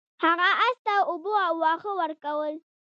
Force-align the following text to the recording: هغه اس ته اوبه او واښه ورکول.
هغه 0.23 0.49
اس 0.65 0.77
ته 0.85 0.95
اوبه 1.09 1.33
او 1.47 1.53
واښه 1.63 1.91
ورکول. 1.99 2.53